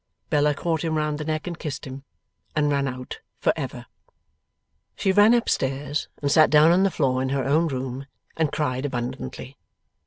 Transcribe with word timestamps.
Bella 0.31 0.55
caught 0.55 0.83
him 0.83 0.97
round 0.97 1.19
the 1.19 1.23
neck 1.25 1.45
and 1.45 1.59
kissed 1.59 1.85
him, 1.85 2.05
and 2.55 2.71
ran 2.71 2.87
out 2.87 3.19
for 3.37 3.53
ever. 3.55 3.85
She 4.95 5.11
ran 5.11 5.35
up 5.35 5.47
stairs, 5.47 6.07
and 6.23 6.31
sat 6.31 6.49
down 6.49 6.71
on 6.71 6.81
the 6.81 6.89
floor 6.89 7.21
in 7.21 7.29
her 7.29 7.43
own 7.43 7.67
room, 7.67 8.07
and 8.35 8.51
cried 8.51 8.83
abundantly. 8.83 9.59